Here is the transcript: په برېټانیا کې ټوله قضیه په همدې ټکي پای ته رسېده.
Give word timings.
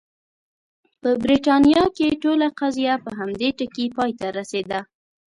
په 1.01 1.09
برېټانیا 1.23 1.83
کې 1.95 2.07
ټوله 2.21 2.47
قضیه 2.59 2.95
په 3.05 3.11
همدې 3.19 3.49
ټکي 3.57 3.85
پای 3.95 4.11
ته 4.19 4.27
رسېده. 4.37 4.79